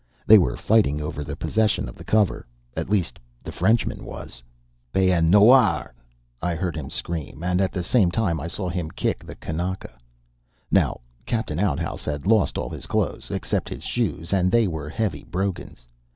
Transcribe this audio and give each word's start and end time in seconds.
They 0.25 0.39
were 0.39 0.57
fighting 0.57 0.99
over 0.99 1.23
the 1.23 1.35
possession 1.35 1.87
of 1.87 1.93
the 1.93 2.03
cover 2.03 2.47
at 2.75 2.89
least, 2.89 3.19
the 3.43 3.51
Frenchman 3.51 4.03
was. 4.03 4.41
"Paien 4.91 5.29
noir!" 5.29 5.93
I 6.41 6.55
heard 6.55 6.75
him 6.75 6.89
scream, 6.89 7.43
and 7.43 7.61
at 7.61 7.71
the 7.71 7.83
same 7.83 8.09
time 8.09 8.39
I 8.39 8.47
saw 8.47 8.67
him 8.67 8.89
kick 8.89 9.23
the 9.23 9.35
kanaka. 9.35 9.95
Now, 10.71 11.01
Captain 11.27 11.59
Oudouse 11.59 12.03
had 12.05 12.25
lost 12.25 12.57
all 12.57 12.69
his 12.71 12.87
clothes, 12.87 13.29
except 13.29 13.69
his 13.69 13.83
shoes, 13.83 14.33
and 14.33 14.51
they 14.51 14.65
were 14.67 14.89
heavy 14.89 15.23
brogans. 15.23 15.85